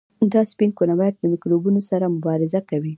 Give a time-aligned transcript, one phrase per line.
[0.33, 2.89] دا سپین کرویات له میکروبونو سره مبارزه کوي.